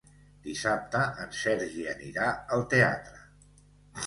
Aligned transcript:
Dissabte 0.45 1.01
en 1.25 1.35
Sergi 1.41 1.85
anirà 1.93 2.31
al 2.57 2.65
teatre. 2.73 3.23